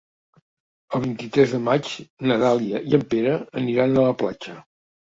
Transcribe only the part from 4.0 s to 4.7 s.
a la platja.